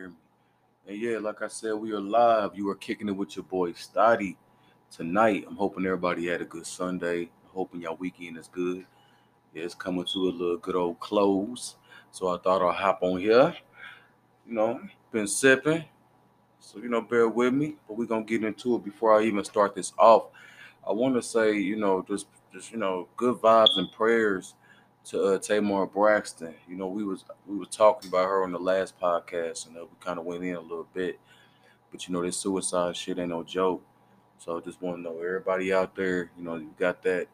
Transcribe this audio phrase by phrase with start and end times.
[0.00, 0.14] hear me.
[0.88, 2.56] And yeah, like I said, we are live.
[2.56, 4.38] You are kicking it with your boy Stottie
[4.90, 5.44] tonight.
[5.46, 7.22] I'm hoping everybody had a good Sunday.
[7.24, 8.86] I'm hoping y'all weekend is good.
[9.52, 11.76] Yeah, it's coming to a little good old close.
[12.12, 13.54] So I thought I'll hop on here.
[14.46, 14.80] You know,
[15.12, 15.84] been sipping.
[16.60, 17.76] So, you know, bear with me.
[17.86, 20.28] But we're gonna get into it before I even start this off.
[20.88, 24.54] I want to say, you know, just just you know, good vibes and prayers
[25.06, 26.54] to uh, Tamar Braxton.
[26.68, 29.82] You know, we was we was talking about her on the last podcast, and uh,
[29.82, 31.18] we kind of went in a little bit.
[31.90, 33.82] But you know, this suicide shit ain't no joke.
[34.38, 36.30] So I just want to know everybody out there.
[36.36, 37.28] You know, you got that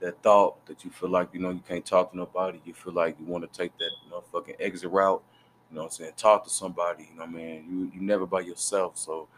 [0.00, 2.60] that thought that you feel like you know you can't talk to nobody.
[2.64, 5.22] You feel like you want to take that motherfucking exit route.
[5.70, 6.12] You know what I'm saying?
[6.16, 7.08] Talk to somebody.
[7.10, 7.64] You know, man.
[7.68, 8.98] You you never by yourself.
[8.98, 9.28] So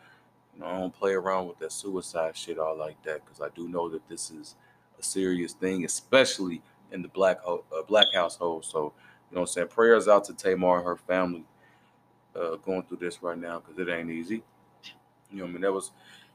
[0.54, 3.48] you know, I don't play around with that suicide shit all like that because I
[3.54, 4.56] do know that this is
[4.98, 6.60] a serious thing, especially
[6.92, 7.56] in the black uh,
[7.86, 8.64] black household.
[8.64, 8.92] So,
[9.30, 11.44] you know, I'm saying prayers out to Tamar and her family
[12.34, 14.42] uh, going through this right now because it ain't easy.
[15.30, 15.90] You know, I mean, that was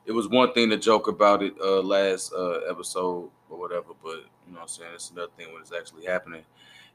[0.05, 4.17] it was one thing to joke about it uh, last uh, episode or whatever, but
[4.47, 6.43] you know, I'm saying it's another thing when it's actually happening.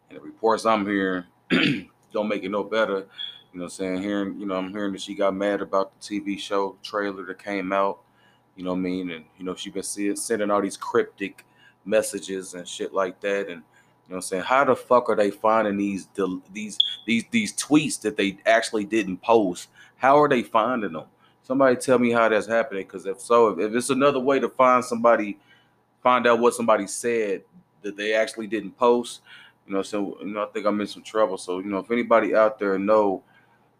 [0.08, 1.24] And the reports I'm hearing
[2.12, 3.06] don't make it no better.
[3.52, 6.20] You know, I'm saying hearing, you know, I'm hearing that she got mad about the
[6.20, 8.00] TV show trailer that came out.
[8.56, 9.10] You know what I mean?
[9.10, 11.44] And you know, she been seeing sending all these cryptic
[11.88, 13.48] messages and shit like that.
[13.48, 13.62] And
[14.06, 14.44] you know I'm saying?
[14.44, 16.08] How the fuck are they finding these
[16.52, 19.68] these these these tweets that they actually didn't post?
[19.96, 21.06] How are they finding them?
[21.42, 22.84] Somebody tell me how that's happening.
[22.84, 25.38] Because if so, if, if it's another way to find somebody,
[26.02, 27.42] find out what somebody said
[27.82, 29.20] that they actually didn't post,
[29.66, 31.38] you know, so you know, I think I'm in some trouble.
[31.38, 33.22] So, you know, if anybody out there know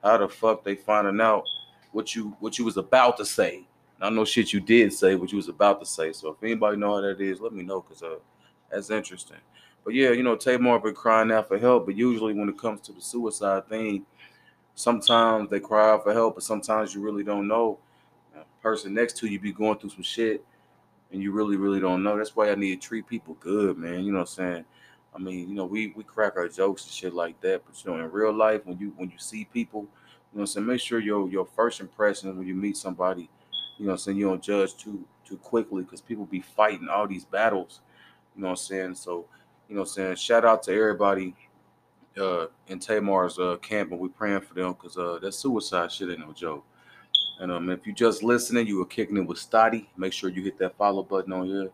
[0.02, 1.44] how the fuck they finding out
[1.92, 3.66] what you what you was about to say,
[4.00, 6.12] I know shit you did say, what you was about to say.
[6.12, 8.16] So if anybody know how that is, let me know because uh,
[8.70, 9.38] that's interesting.
[9.84, 12.80] But yeah, you know, Tamar been crying out for help, but usually when it comes
[12.82, 14.04] to the suicide thing,
[14.74, 17.78] sometimes they cry out for help, but sometimes you really don't know.
[18.62, 20.44] Person next to you be going through some shit,
[21.12, 22.16] and you really, really don't know.
[22.16, 24.04] That's why I need to treat people good, man.
[24.04, 24.64] You know what I'm saying?
[25.14, 27.90] I mean, you know, we we crack our jokes and shit like that, but you
[27.90, 29.82] know, in real life, when you when you see people,
[30.32, 33.30] you know what make sure your your first impression when you meet somebody
[33.78, 37.06] you know I'm saying, you don't judge too too quickly because people be fighting all
[37.06, 37.80] these battles.
[38.34, 38.94] You know what I'm saying?
[38.94, 39.26] So,
[39.68, 41.34] you know what I'm saying, shout out to everybody
[42.18, 46.10] uh in Tamar's uh camp and we praying for them because uh that suicide shit
[46.10, 46.64] ain't no joke.
[47.40, 49.88] And um if you just listening, you were kicking it with Stottie.
[49.96, 51.70] Make sure you hit that follow button on here.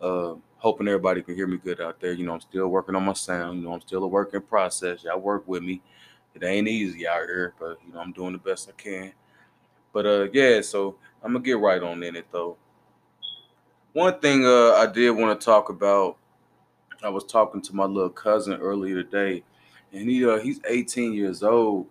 [0.00, 2.12] Uh hoping everybody can hear me good out there.
[2.12, 3.58] You know, I'm still working on my sound.
[3.58, 5.04] You know, I'm still a work in process.
[5.04, 5.80] Y'all work with me.
[6.34, 9.12] It ain't easy out here, but you know, I'm doing the best I can.
[9.92, 12.56] But uh yeah, so I'm gonna get right on in it though.
[13.92, 16.16] One thing uh, I did want to talk about.
[17.02, 19.42] I was talking to my little cousin earlier today,
[19.92, 21.86] and he uh, he's 18 years old,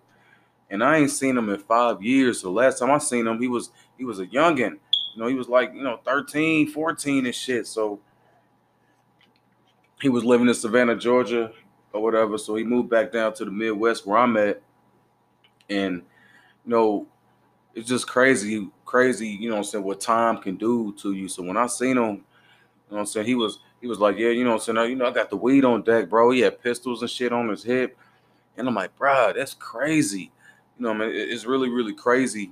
[0.70, 2.42] and I ain't seen him in five years.
[2.42, 4.78] So last time I seen him, he was he was a youngin.
[5.16, 7.68] You know, he was like you know 13, 14 and shit.
[7.68, 8.00] So
[10.02, 11.52] he was living in Savannah, Georgia,
[11.92, 12.38] or whatever.
[12.38, 14.62] So he moved back down to the Midwest where I'm at,
[15.70, 16.04] and
[16.66, 17.08] you know
[17.74, 21.28] it's just crazy, crazy, you know I'm saying, what time can do to you.
[21.28, 22.24] So when I seen him, you know
[22.88, 25.06] what I'm saying, he was he was like, Yeah, you know I'm saying, you know,
[25.06, 26.32] I got the weed on deck, bro.
[26.32, 27.96] He had pistols and shit on his hip.
[28.58, 30.32] And I'm like, bro, that's crazy.
[30.78, 32.52] You know, I mean, it's really, really crazy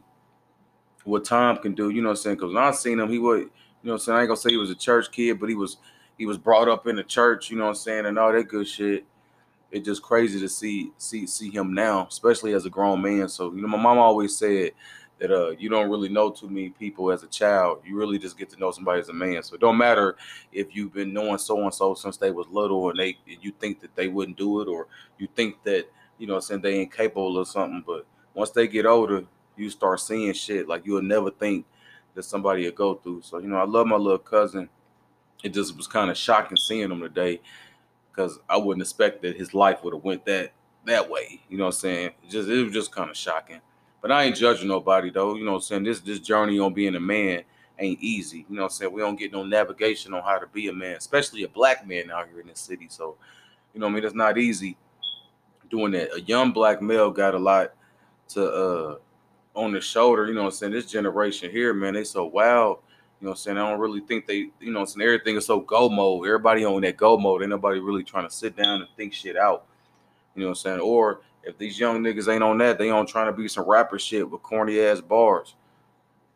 [1.06, 2.36] what time can do, you know what I'm saying?
[2.36, 3.50] Because when I seen him, he would, you
[3.84, 5.78] know I'm saying, I ain't gonna say he was a church kid, but he was
[6.20, 8.48] he was brought up in the church, you know what I'm saying, and all that
[8.48, 9.06] good shit.
[9.72, 13.28] It's just crazy to see see see him now, especially as a grown man.
[13.28, 14.72] So, you know, my mom always said
[15.20, 17.82] that uh you don't really know too many people as a child.
[17.86, 19.42] You really just get to know somebody as a man.
[19.44, 20.16] So it don't matter
[20.52, 23.80] if you've been knowing so and so since they was little and they you think
[23.82, 25.86] that they wouldn't do it or you think that
[26.18, 27.84] you know saying they ain't capable of something.
[27.86, 29.24] But once they get older,
[29.56, 31.66] you start seeing shit like you'll never think
[32.16, 33.22] that somebody will go through.
[33.24, 34.70] So you know I love my little cousin.
[35.44, 37.42] It just was kind of shocking seeing him today
[38.12, 40.54] because I wouldn't expect that his life would have went that
[40.86, 41.42] that way.
[41.50, 42.06] You know what I'm saying?
[42.24, 43.62] It just it was just kind of shocking.
[44.08, 45.36] But I ain't judging nobody though.
[45.36, 45.84] You know I'm saying?
[45.84, 47.44] This this journey on being a man
[47.78, 48.46] ain't easy.
[48.50, 48.94] You know I'm saying?
[48.94, 52.10] We don't get no navigation on how to be a man, especially a black man
[52.10, 52.88] out here in this city.
[52.90, 53.18] So,
[53.74, 54.06] you know I mean?
[54.06, 54.78] It's not easy
[55.70, 56.16] doing that.
[56.16, 57.74] A young black male got a lot
[58.30, 58.96] to uh
[59.56, 60.72] on the shoulder, you know I'm saying?
[60.72, 62.78] This generation here, man, they so wild.
[63.20, 63.58] You know I'm saying?
[63.58, 66.26] I don't really think they, you know, saying everything is so go mode.
[66.26, 67.42] Everybody on that go mode.
[67.42, 69.66] Ain't nobody really trying to sit down and think shit out.
[70.34, 70.80] You know I'm saying?
[70.80, 73.98] Or if these young niggas ain't on that, they on trying to be some rapper
[74.00, 75.56] shit with corny ass bars.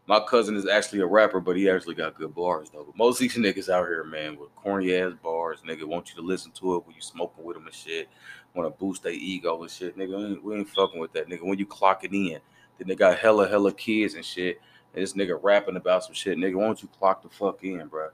[0.08, 2.84] My cousin is actually a rapper, but he actually got good bars though.
[2.84, 6.16] But most of these niggas out here, man, with corny ass bars, nigga want you
[6.16, 8.10] to listen to it when you smoking with them and shit.
[8.54, 10.18] Want to boost their ego and shit, nigga.
[10.18, 11.44] We ain't, we ain't fucking with that, nigga.
[11.44, 12.40] When you clocking in,
[12.78, 14.60] then they got hella hella kids and shit.
[14.94, 16.56] And this nigga rapping about some shit, nigga.
[16.56, 18.10] Why don't you clock the fuck in, bro?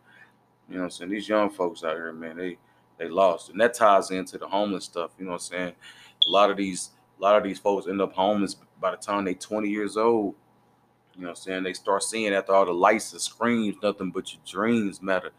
[0.69, 1.11] You know what I'm saying?
[1.11, 2.57] These young folks out here, man, they
[2.97, 5.11] they lost, and that ties into the homeless stuff.
[5.17, 5.73] You know what I'm saying?
[6.27, 9.25] A lot of these a lot of these folks end up homeless by the time
[9.25, 10.35] they 20 years old.
[11.15, 11.63] You know what I'm saying?
[11.63, 15.31] They start seeing after all the lights and screams, nothing but your dreams matter.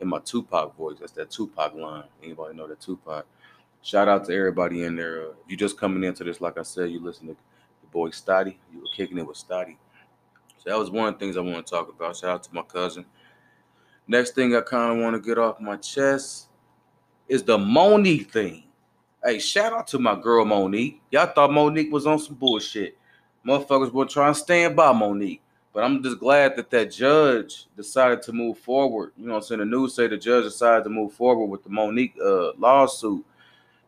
[0.00, 2.04] In my Tupac voice, that's that Tupac line.
[2.22, 3.26] Anybody know that Tupac?
[3.82, 5.22] Shout out to everybody in there.
[5.22, 8.10] Uh, if you just coming into this, like I said, you listen to the boy
[8.10, 8.58] Stottie.
[8.72, 9.78] You were kicking it with Stottie.
[10.58, 12.16] So that was one of the things I want to talk about.
[12.16, 13.04] Shout out to my cousin.
[14.08, 16.48] Next thing I kind of want to get off my chest
[17.28, 18.63] is the Monique thing.
[19.26, 21.00] Hey, shout out to my girl Monique.
[21.10, 22.98] Y'all thought Monique was on some bullshit.
[23.46, 25.40] Motherfuckers were trying to stand by Monique.
[25.72, 29.12] But I'm just glad that that judge decided to move forward.
[29.16, 29.60] You know what I'm saying?
[29.60, 33.24] The news say the judge decided to move forward with the Monique uh, lawsuit.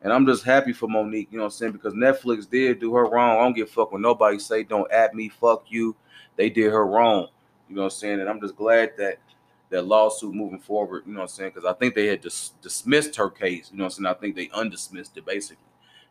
[0.00, 1.72] And I'm just happy for Monique, you know what I'm saying?
[1.72, 3.36] Because Netflix did do her wrong.
[3.38, 5.94] I don't give a fuck when nobody say don't at me, fuck you.
[6.36, 7.28] They did her wrong.
[7.68, 8.20] You know what I'm saying?
[8.20, 9.18] And I'm just glad that
[9.70, 11.50] that lawsuit moving forward, you know what I'm saying?
[11.54, 14.14] Because I think they had dis- dismissed her case, you know what I'm saying?
[14.14, 15.64] I think they undismissed it basically.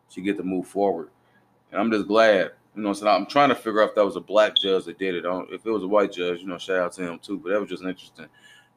[0.09, 1.09] She get to move forward.
[1.71, 3.15] And I'm just glad, you know what I'm saying?
[3.15, 5.25] I'm trying to figure out if that was a black judge that did it.
[5.51, 7.37] if it was a white judge, you know, shout out to him too.
[7.37, 8.27] But that was just interesting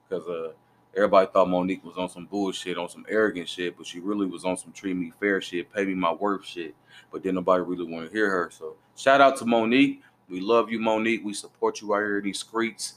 [0.08, 0.52] because uh,
[0.94, 4.44] everybody thought Monique was on some bullshit, on some arrogant shit, but she really was
[4.44, 6.74] on some treat me fair shit, pay me my worth shit.
[7.12, 8.50] But then nobody really want to hear her.
[8.52, 10.02] So shout out to Monique.
[10.28, 11.24] We love you, Monique.
[11.24, 12.94] We support you out here in these streets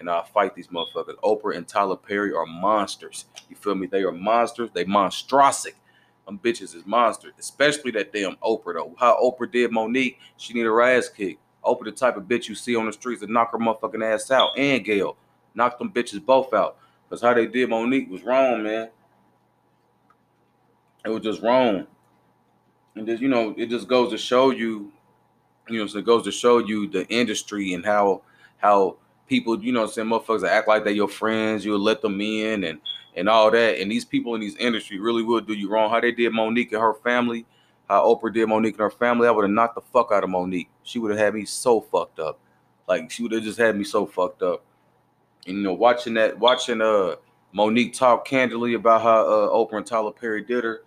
[0.00, 1.14] and I'll fight these motherfuckers.
[1.22, 3.26] Oprah and Tyler Perry are monsters.
[3.48, 3.86] You feel me?
[3.86, 4.70] They are monsters.
[4.72, 5.74] They monstrosic.
[6.26, 7.34] Them bitches is monsters.
[7.38, 8.94] Especially that damn Oprah though.
[8.98, 11.40] How Oprah did Monique, she need her ass kicked.
[11.64, 14.30] Oprah the type of bitch you see on the streets that knock her motherfucking ass
[14.30, 14.58] out.
[14.58, 15.16] And Gayle.
[15.54, 16.78] Knock them bitches both out.
[17.08, 18.88] Because how they did Monique was wrong, man.
[21.04, 21.86] It was just wrong.
[22.94, 24.92] And just, you know, it just goes to show you,
[25.68, 28.22] you know, so it goes to show you the industry and how
[28.58, 28.96] how
[29.30, 32.80] people, you know, saying motherfuckers act like they're your friends, you'll let them in and
[33.14, 33.80] and all that.
[33.80, 35.88] And these people in these industry really will do you wrong.
[35.88, 37.46] How they did Monique and her family,
[37.88, 40.30] how Oprah did Monique and her family, I would have knocked the fuck out of
[40.30, 40.68] Monique.
[40.82, 42.40] She would have had me so fucked up.
[42.88, 44.64] Like she would have just had me so fucked up.
[45.46, 47.14] And you know, watching that, watching uh
[47.52, 50.82] Monique talk candidly about how uh, Oprah and Tyler Perry did her,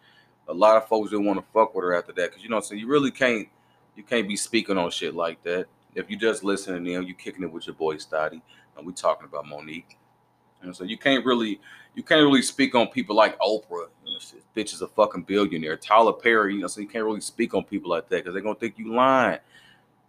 [0.50, 2.32] a lot of folks didn't want to fuck with her after that.
[2.34, 3.48] Cause you know, so you really can't
[3.96, 5.66] you can't be speaking on shit like that.
[5.96, 8.42] If you just listening them, you kicking it with your boy Stottie,
[8.78, 9.98] and we talking about Monique.
[10.62, 11.60] And so you can't really
[11.96, 13.88] you can't really speak on people like Oprah.
[14.06, 14.20] You know,
[14.56, 15.78] bitch is a fucking billionaire.
[15.78, 18.42] Tyler Perry, you know, so you can't really speak on people like that because they're
[18.42, 19.40] gonna think you lying.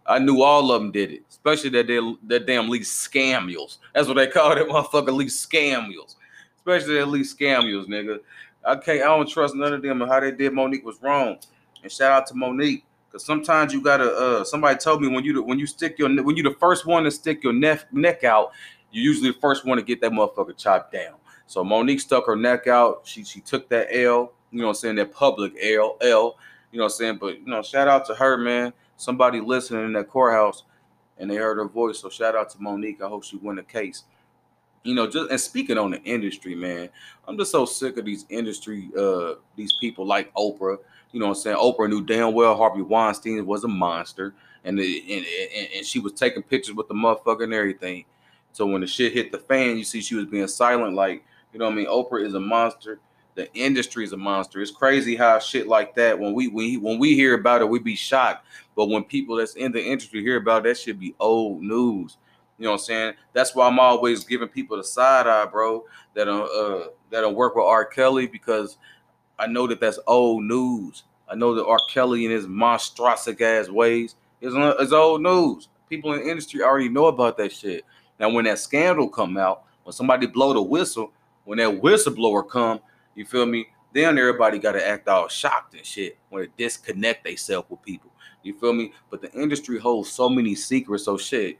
[0.07, 3.77] I knew all of them did it, especially that they, that damn Lee Scammules.
[3.93, 6.15] That's what they call that motherfucker Lee Scammules.
[6.57, 8.19] Especially that Lee Scammules, nigga.
[8.63, 9.01] I can't.
[9.01, 11.37] I don't trust none of them and how they did Monique was wrong.
[11.83, 12.83] And shout out to Monique.
[13.15, 14.11] Cause sometimes you gotta.
[14.13, 17.05] Uh, somebody told me when you when you stick your when you the first one
[17.05, 18.51] to stick your neck neck out,
[18.91, 21.13] you usually the first one to get that motherfucker chopped down.
[21.47, 23.03] So Monique stuck her neck out.
[23.05, 24.33] She she took that L.
[24.51, 24.95] You know what I'm saying?
[24.97, 26.37] That public L L.
[26.73, 27.17] You know what I'm saying?
[27.21, 28.73] But you know, shout out to her, man.
[28.97, 30.63] Somebody listening in that courthouse,
[31.17, 31.99] and they heard her voice.
[31.99, 33.01] So shout out to Monique.
[33.01, 34.03] I hope she win the case.
[34.83, 36.89] You know, just and speaking on the industry, man,
[37.29, 40.79] I'm just so sick of these industry, uh, these people like Oprah
[41.11, 41.57] you know what I'm saying?
[41.57, 46.13] Oprah knew damn well Harvey Weinstein was a monster, and, and, and, and she was
[46.13, 48.05] taking pictures with the motherfucker and everything.
[48.51, 51.59] So when the shit hit the fan, you see she was being silent, like you
[51.59, 51.87] know what I mean.
[51.87, 52.99] Oprah is a monster.
[53.35, 54.61] The industry is a monster.
[54.61, 57.79] It's crazy how shit like that when we when, when we hear about it, we
[57.79, 58.45] be shocked.
[58.75, 62.17] But when people that's in the industry hear about it, that should be old news.
[62.57, 63.13] You know what I'm saying?
[63.33, 65.83] That's why I'm always giving people the side eye, bro.
[66.13, 67.83] That uh that'll work with R.
[67.83, 68.77] Kelly because
[69.37, 71.03] I know that that's old news.
[71.27, 71.79] I know that R.
[71.89, 75.67] Kelly and his monstrosic ass ways is, is old news.
[75.89, 77.83] People in the industry already know about that shit.
[78.19, 81.11] Now, when that scandal come out, when somebody blow the whistle,
[81.43, 82.79] when that whistleblower come,
[83.13, 83.67] you feel me?
[83.93, 88.11] Then everybody got to act all shocked and shit when they disconnect themselves with people.
[88.43, 88.93] You feel me?
[89.09, 91.05] But the industry holds so many secrets.
[91.05, 91.59] So shit,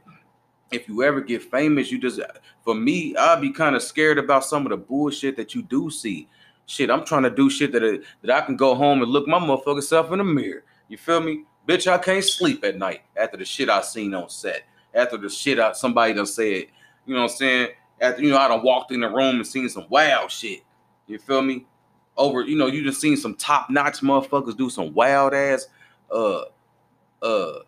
[0.70, 2.20] if you ever get famous, you just
[2.62, 5.90] for me, I'd be kind of scared about some of the bullshit that you do
[5.90, 6.28] see.
[6.66, 9.38] Shit, I'm trying to do shit that that I can go home and look my
[9.38, 10.64] motherfucking self in the mirror.
[10.88, 11.44] You feel me?
[11.66, 14.62] Bitch, I can't sleep at night after the shit I seen on set.
[14.94, 16.66] After the shit I somebody done said.
[17.06, 17.68] You know what I'm saying?
[18.00, 20.62] After you know, I done walked in the room and seen some wild shit.
[21.06, 21.66] You feel me?
[22.16, 25.66] Over, you know, you just seen some top-notch motherfuckers do some wild ass
[26.10, 26.42] uh
[27.22, 27.58] uh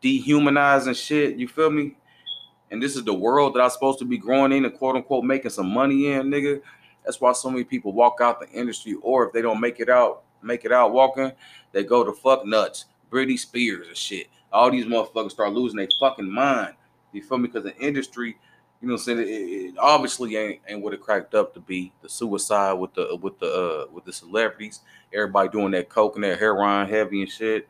[0.00, 1.36] dehumanizing shit.
[1.36, 1.96] You feel me?
[2.70, 5.24] and this is the world that I'm supposed to be growing in and quote unquote
[5.24, 6.60] making some money in, nigga.
[7.04, 9.88] That's why so many people walk out the industry, or if they don't make it
[9.88, 11.32] out, make it out walking,
[11.72, 14.28] they go to fuck nuts, Britney Spears and shit.
[14.52, 16.74] All these motherfuckers start losing their fucking mind.
[17.12, 17.48] You feel me?
[17.48, 18.36] Because the industry,
[18.80, 21.92] you know, I'm saying it, it obviously ain't ain't what it cracked up to be.
[22.02, 24.80] The suicide with the with the uh with the celebrities,
[25.12, 27.68] everybody doing that coke and that heroin heavy and shit.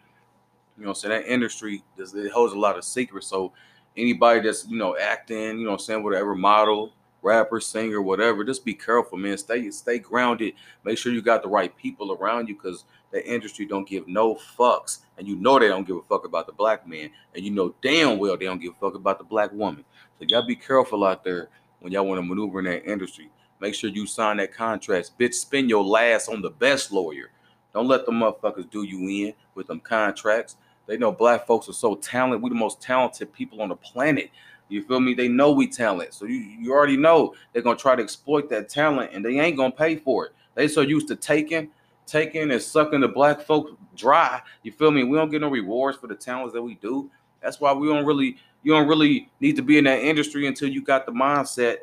[0.76, 3.26] You know, what I'm saying that industry does it holds a lot of secrets.
[3.26, 3.52] So
[3.96, 8.64] anybody that's you know acting, you know, I'm saying whatever model, rapper, singer, whatever, just
[8.64, 9.38] be careful, man.
[9.38, 10.54] Stay stay grounded.
[10.84, 14.36] Make sure you got the right people around you because the industry don't give no
[14.58, 17.50] fucks, and you know they don't give a fuck about the black man, and you
[17.50, 19.84] know damn well they don't give a fuck about the black woman.
[20.18, 21.48] So y'all be careful out there
[21.80, 23.30] when y'all want to maneuver in that industry.
[23.60, 25.12] Make sure you sign that contract.
[25.18, 27.30] Bitch, spend your last on the best lawyer.
[27.74, 30.56] Don't let the motherfuckers do you in with them contracts.
[30.86, 32.42] They know black folks are so talented.
[32.42, 34.30] We the most talented people on the planet.
[34.70, 35.14] You feel me?
[35.14, 36.14] They know we talent.
[36.14, 39.56] So you, you already know they're gonna try to exploit that talent and they ain't
[39.56, 40.32] gonna pay for it.
[40.54, 41.70] They so used to taking,
[42.06, 44.40] taking and sucking the black folks dry.
[44.62, 45.04] You feel me?
[45.04, 47.10] We don't get no rewards for the talents that we do.
[47.42, 50.68] That's why we don't really you don't really need to be in that industry until
[50.68, 51.78] you got the mindset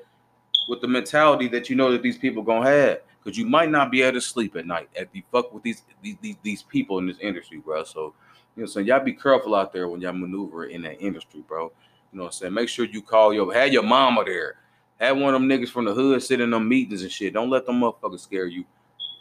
[0.70, 3.00] with the mentality that you know that these people gonna have.
[3.24, 5.84] Because you might not be able to sleep at night if you fuck with these
[6.02, 7.84] these, these, these people in this industry, bro.
[7.84, 8.14] So
[8.56, 11.72] you know, so y'all be careful out there when y'all maneuver in that industry, bro.
[12.12, 12.54] You know what I'm saying?
[12.54, 14.56] Make sure you call your have your mama there.
[15.00, 17.34] Have one of them niggas from the hood sit in them meetings and shit.
[17.34, 18.66] Don't let them motherfuckers scare you.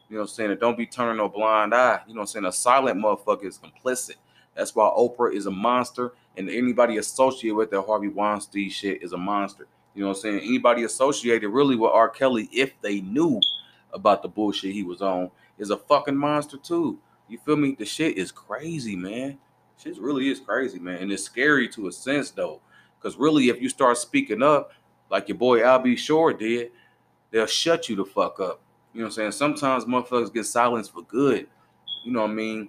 [0.08, 0.56] You know what I'm saying?
[0.60, 2.00] Don't be turning a blind eye.
[2.06, 2.44] You know what I'm saying?
[2.46, 4.14] A silent motherfucker is complicit.
[4.54, 9.12] That's why Oprah is a monster, and anybody associated with that Harvey Weinstein shit is
[9.12, 9.66] a monster.
[9.94, 10.40] You know what I'm saying?
[10.40, 12.08] Anybody associated really with R.
[12.08, 13.40] Kelly, if they knew
[13.92, 16.98] about the bullshit he was on, is a fucking monster too.
[17.28, 17.74] You feel me?
[17.78, 19.38] The shit is crazy, man.
[19.82, 21.02] Shit really is crazy, man.
[21.02, 22.60] And it's scary to a sense though.
[22.98, 24.72] Because really, if you start speaking up,
[25.10, 25.96] like your boy Al B.
[25.96, 26.70] Sure did,
[27.30, 28.60] they'll shut you the fuck up.
[28.92, 29.32] You know what I'm saying?
[29.32, 31.46] Sometimes motherfuckers get silenced for good.
[32.04, 32.68] You know what I mean?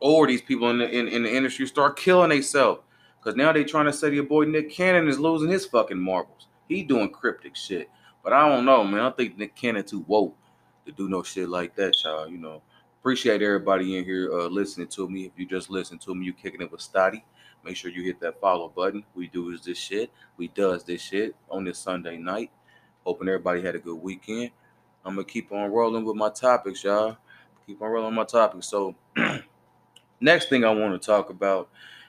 [0.00, 2.82] Or these people in the in, in the industry start killing themselves.
[3.22, 6.46] Cause now they trying to say your boy Nick Cannon is losing his fucking marbles.
[6.68, 7.90] He doing cryptic shit.
[8.22, 9.00] But I don't know, man.
[9.00, 10.36] I think Nick Cannon too woke
[10.86, 12.28] to do no shit like that, y'all.
[12.28, 12.62] You know.
[13.00, 15.24] Appreciate everybody in here uh, listening to me.
[15.24, 17.24] If you just listen to me, you kicking it with Stottie.
[17.64, 19.04] Make sure you hit that follow button.
[19.14, 20.10] We do is this shit.
[20.36, 22.50] We does this shit on this Sunday night.
[23.04, 24.50] Hoping everybody had a good weekend.
[25.04, 27.16] I'm gonna keep on rolling with my topics, y'all.
[27.66, 28.68] Keep on rolling my topics.
[28.68, 28.94] So,
[30.20, 31.68] next thing I want to talk about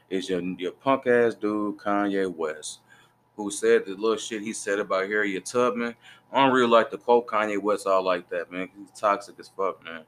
[0.09, 2.79] is your your punk ass dude Kanye West,
[3.35, 5.95] who said the little shit he said about Harriet Tubman.
[6.31, 8.69] I don't really like to quote Kanye West all like that, man.
[8.77, 10.03] He's toxic as fuck, man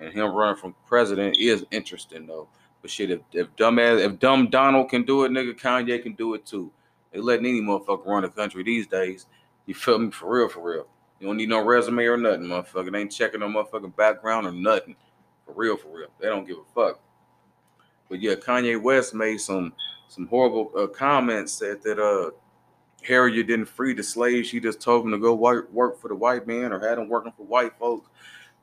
[0.00, 2.48] and him running from president is interesting though.
[2.82, 6.34] But shit, if, if dumbass, if dumb Donald can do it, nigga, Kanye can do
[6.34, 6.70] it too.
[7.12, 9.26] They letting any motherfucker run the country these days.
[9.66, 10.10] You feel me?
[10.10, 10.86] For real, for real.
[11.18, 12.92] You don't need no resume or nothing, motherfucker.
[12.92, 14.96] They ain't checking no motherfucking background or nothing.
[15.44, 16.08] For real, for real.
[16.18, 17.00] They don't give a fuck.
[18.08, 19.72] But yeah, Kanye West made some
[20.08, 21.52] some horrible uh, comments.
[21.52, 22.30] Said that uh
[23.02, 24.48] Harriet didn't free the slaves.
[24.48, 27.08] She just told him to go work, work for the white man or had him
[27.08, 28.08] working for white folks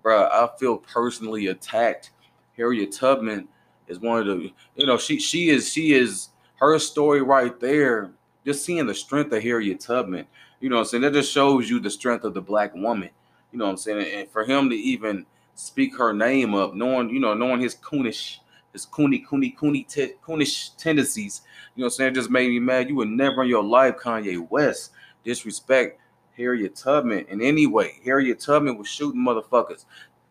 [0.08, 2.12] bro, I feel personally attacked.
[2.56, 3.50] Harriet Tubman
[3.88, 8.12] is one of the, you know, she she is she is her story right there.
[8.46, 10.26] Just seeing the strength of Harriet Tubman,
[10.62, 13.10] you know, I'm saying that just shows you the strength of the black woman.
[13.52, 14.06] You know what I'm saying?
[14.14, 15.26] And for him to even
[15.56, 18.38] speak her name up, knowing you know, knowing his coonish,
[18.74, 21.42] his coony, coony, coony, te- coonish tendencies,
[21.76, 22.12] you know what I'm saying?
[22.12, 22.90] It just made me mad.
[22.90, 24.92] You would never in your life, Kanye West,
[25.24, 26.00] disrespect
[26.38, 28.00] Harriet Tubman in any way.
[28.06, 29.86] Harriet Tubman was shooting motherfuckers.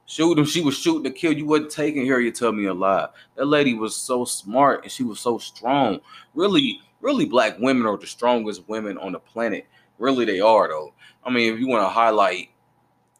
[0.08, 1.32] Shooting, she was shooting to kill.
[1.32, 3.08] You wasn't taking Harriet Tubman alive.
[3.34, 6.00] That lady was so smart and she was so strong.
[6.34, 9.66] Really, really, black women are the strongest women on the planet.
[9.98, 10.94] Really, they are though.
[11.24, 12.50] I mean, if you want to highlight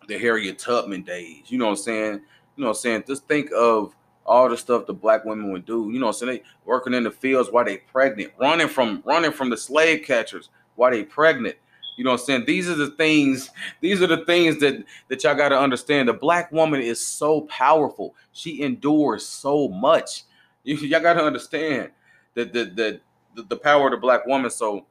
[0.07, 2.13] the Harriet Tubman days, you know what I'm saying?
[2.57, 3.05] You know what I'm saying?
[3.09, 5.91] Just think of all the stuff the black women would do.
[5.93, 6.39] You know what I'm saying?
[6.39, 10.51] They working in the fields while they pregnant, running from running from the slave catchers
[10.77, 11.57] while they pregnant.
[11.97, 12.45] You know what I'm saying?
[12.47, 13.51] These are the things,
[13.81, 16.09] these are the things that that y'all got to understand.
[16.09, 18.15] The black woman is so powerful.
[18.33, 20.25] She endures so much.
[20.69, 21.93] You, y'all got to understand
[22.35, 23.01] that the, the
[23.37, 24.51] the the power of the black woman.
[24.51, 24.85] So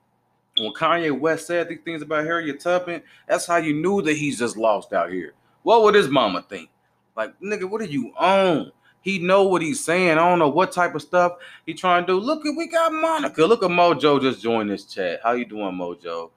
[0.58, 4.40] when Kanye West said these things about Harriet Tubman, that's how you knew that he's
[4.40, 5.34] just lost out here.
[5.64, 6.70] What would his mama think?
[7.18, 8.72] Like, nigga, what are you on?
[9.02, 10.12] He know what he's saying.
[10.12, 11.34] I don't know what type of stuff
[11.66, 12.20] he trying to do.
[12.20, 13.46] Look at we got Monica.
[13.46, 15.20] Look at Mojo just joined this chat.
[15.24, 16.32] How you doing, Mojo?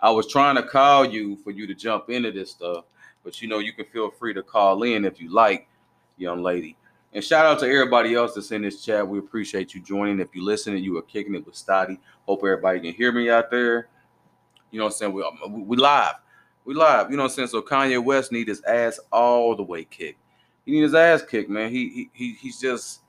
[0.00, 2.84] I was trying to call you for you to jump into this stuff,
[3.24, 5.68] but you know, you can feel free to call in if you like,
[6.16, 6.76] young lady.
[7.12, 9.06] And shout out to everybody else that's in this chat.
[9.06, 10.20] We appreciate you joining.
[10.20, 11.98] If you listening, you are kicking it with Stottie.
[12.26, 13.88] Hope everybody can hear me out there.
[14.70, 15.22] You know what I'm saying?
[15.24, 16.14] Uh, we, we live.
[16.64, 17.10] We live.
[17.10, 17.48] You know what I'm saying?
[17.48, 20.20] So Kanye West need his ass all the way kicked.
[20.66, 21.70] He need his ass kicked, man.
[21.70, 23.00] He he, he he's just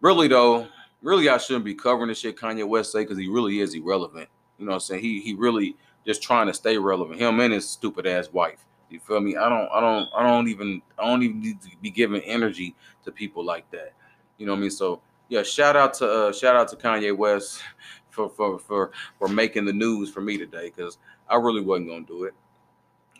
[0.00, 0.66] really though.
[1.02, 4.28] Really, I shouldn't be covering the shit Kanye West say because he really is irrelevant.
[4.58, 5.02] You know what I'm saying?
[5.02, 7.20] He he really just trying to stay relevant.
[7.20, 8.64] Him and his stupid ass wife.
[8.90, 9.36] You feel me?
[9.36, 12.74] I don't I don't I don't even I don't even need to be giving energy
[13.04, 13.94] to people like that.
[14.38, 14.70] You know what I mean?
[14.70, 17.62] So yeah, shout out to uh, shout out to Kanye West
[18.10, 22.04] for for for for making the news for me today because I really wasn't gonna
[22.04, 22.34] do it.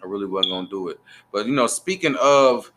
[0.02, 1.00] I really wasn't gonna do it.
[1.32, 2.70] But you know, speaking of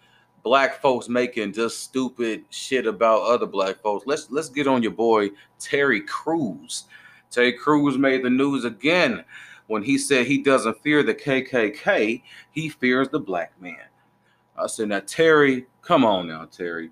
[0.43, 4.93] black folks making just stupid shit about other black folks, let's let's get on your
[4.93, 6.85] boy Terry Crews.
[7.35, 9.25] Terry Crews made the news again
[9.67, 13.75] when he said he doesn't fear the KKK, he fears the black man.
[14.57, 16.91] I said, now, Terry, come on now, Terry.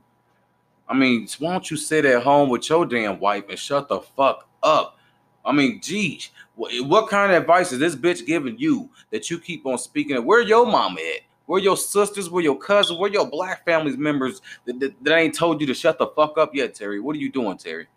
[0.89, 4.01] I mean, why don't you sit at home with your damn wife and shut the
[4.01, 4.97] fuck up?
[5.45, 9.39] I mean, geez, what, what kind of advice is this bitch giving you that you
[9.39, 10.25] keep on speaking of?
[10.25, 11.21] Where your mama at?
[11.45, 12.29] Where your sisters?
[12.29, 12.99] Where your cousins?
[12.99, 16.37] Where your black family's members that, that, that ain't told you to shut the fuck
[16.37, 16.99] up yet, Terry?
[16.99, 17.87] What are you doing, Terry?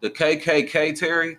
[0.00, 1.38] The KKK, Terry?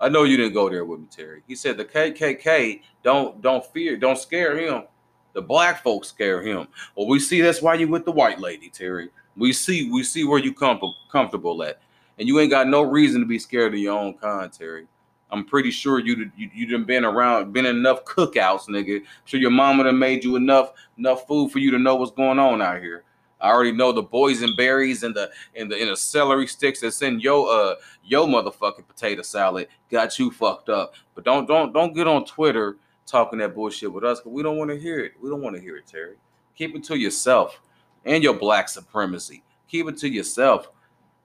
[0.00, 1.42] I know you didn't go there with me, Terry.
[1.46, 4.84] He said the KKK don't don't fear, don't scare him.
[5.32, 6.68] The black folks scare him.
[6.96, 9.10] Well, we see that's why you with the white lady, Terry.
[9.36, 11.80] We see we see where you come comfortable at,
[12.18, 14.86] and you ain't got no reason to be scared of your own kind, Terry.
[15.30, 19.02] I'm pretty sure you you you done been around, been enough cookouts, nigga.
[19.24, 22.38] sure your mama done made you enough enough food for you to know what's going
[22.38, 23.04] on out here.
[23.40, 27.20] I already know the boysenberries and the and the and the celery sticks that's in
[27.20, 30.94] your uh your motherfucking potato salad got you fucked up.
[31.14, 32.76] But don't don't don't get on Twitter
[33.06, 35.12] talking that bullshit with us because we don't want to hear it.
[35.22, 36.16] We don't want to hear it, Terry.
[36.56, 37.60] Keep it to yourself
[38.04, 39.42] and your black supremacy.
[39.68, 40.70] Keep it to yourself.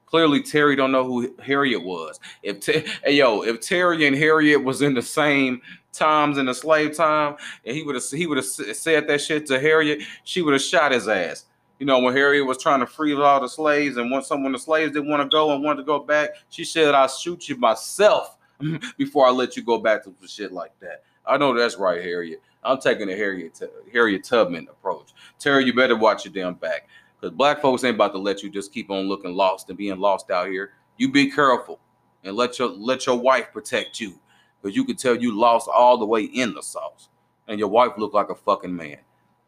[0.06, 2.20] Clearly, Terry don't know who Harriet was.
[2.44, 6.96] If hey yo, if Terry and Harriet was in the same times in the slave
[6.96, 10.54] time, and he would have he would have said that shit to Harriet, she would
[10.54, 11.46] have shot his ass
[11.84, 14.54] you know, when Harriet was trying to free all the slaves, and once some when
[14.54, 17.50] the slaves didn't want to go and wanted to go back, she said, "I'll shoot
[17.50, 18.38] you myself
[18.98, 22.42] before I let you go back to shit like that." I know that's right, Harriet.
[22.64, 25.10] I'm taking the Harriet Harriet Tubman approach.
[25.40, 26.88] Terry, you better watch your damn back,
[27.20, 30.00] because black folks ain't about to let you just keep on looking lost and being
[30.00, 30.72] lost out here.
[30.96, 31.82] You be careful
[32.24, 34.18] and let your let your wife protect you,
[34.62, 37.10] because you can tell you lost all the way in the sauce,
[37.50, 39.00] and your wife look like a fucking man.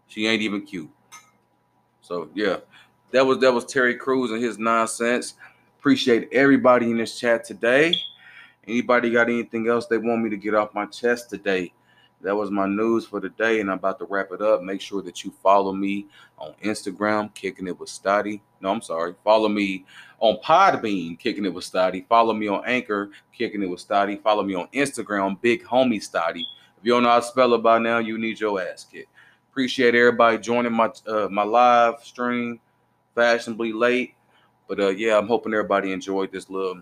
[0.07, 0.89] She ain't even cute.
[2.05, 2.57] So yeah,
[3.11, 5.33] that was that was Terry Crews and his nonsense.
[5.79, 7.95] Appreciate everybody in this chat today.
[8.67, 11.73] Anybody got anything else they want me to get off my chest today?
[12.21, 14.61] That was my news for the day, and I'm about to wrap it up.
[14.61, 16.05] Make sure that you follow me
[16.37, 18.41] on Instagram, kicking it with Stottie.
[18.61, 19.15] No, I'm sorry.
[19.23, 19.85] Follow me
[20.19, 22.05] on Podbean, kicking it with Stottie.
[22.07, 24.17] Follow me on Anchor, kicking it with Stottie.
[24.17, 26.45] Follow me on Instagram, Big Homie Stottie.
[26.77, 29.09] If you don't know how to spell it by now, you need your ass kicked.
[29.55, 32.59] Appreciate everybody joining my uh, my live stream,
[33.15, 34.13] fashionably late.
[34.67, 36.81] But uh, yeah, I'm hoping everybody enjoyed this little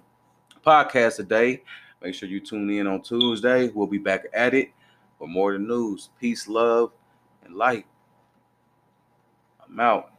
[0.66, 1.62] podcast today.
[2.02, 3.70] Make sure you tune in on Tuesday.
[3.70, 4.72] We'll be back at it
[5.20, 6.10] for more of the news.
[6.20, 6.92] Peace, love,
[7.46, 7.86] and light.
[9.70, 10.12] I'm out.